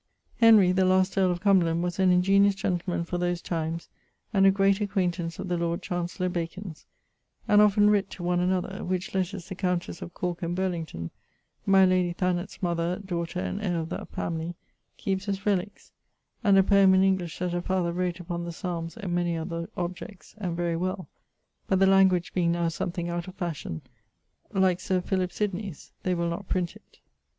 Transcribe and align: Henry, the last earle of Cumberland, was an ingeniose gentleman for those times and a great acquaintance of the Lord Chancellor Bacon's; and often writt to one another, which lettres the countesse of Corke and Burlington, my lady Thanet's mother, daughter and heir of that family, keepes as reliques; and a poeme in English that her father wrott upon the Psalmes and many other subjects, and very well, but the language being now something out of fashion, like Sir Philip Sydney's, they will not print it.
Henry, 0.39 0.71
the 0.71 0.83
last 0.83 1.15
earle 1.15 1.29
of 1.29 1.41
Cumberland, 1.41 1.83
was 1.83 1.99
an 1.99 2.09
ingeniose 2.09 2.55
gentleman 2.55 3.03
for 3.05 3.19
those 3.19 3.39
times 3.39 3.87
and 4.33 4.47
a 4.47 4.49
great 4.49 4.81
acquaintance 4.81 5.37
of 5.37 5.47
the 5.47 5.57
Lord 5.59 5.83
Chancellor 5.83 6.27
Bacon's; 6.27 6.87
and 7.47 7.61
often 7.61 7.87
writt 7.87 8.09
to 8.09 8.23
one 8.23 8.39
another, 8.39 8.83
which 8.83 9.13
lettres 9.13 9.47
the 9.47 9.53
countesse 9.53 10.01
of 10.01 10.15
Corke 10.15 10.41
and 10.41 10.55
Burlington, 10.55 11.11
my 11.67 11.85
lady 11.85 12.13
Thanet's 12.13 12.63
mother, 12.63 12.97
daughter 12.97 13.39
and 13.41 13.61
heir 13.61 13.77
of 13.77 13.89
that 13.89 14.09
family, 14.09 14.55
keepes 14.97 15.29
as 15.29 15.45
reliques; 15.45 15.91
and 16.43 16.57
a 16.57 16.63
poeme 16.63 16.95
in 16.95 17.03
English 17.03 17.37
that 17.37 17.53
her 17.53 17.61
father 17.61 17.93
wrott 17.93 18.19
upon 18.19 18.43
the 18.43 18.51
Psalmes 18.51 18.97
and 18.97 19.13
many 19.13 19.37
other 19.37 19.69
subjects, 19.75 20.33
and 20.39 20.57
very 20.57 20.75
well, 20.75 21.09
but 21.67 21.77
the 21.77 21.85
language 21.85 22.33
being 22.33 22.51
now 22.53 22.69
something 22.69 23.07
out 23.07 23.27
of 23.27 23.35
fashion, 23.35 23.83
like 24.51 24.79
Sir 24.79 24.99
Philip 24.99 25.31
Sydney's, 25.31 25.91
they 26.01 26.15
will 26.15 26.27
not 26.31 26.47
print 26.49 26.75
it. 26.75 27.01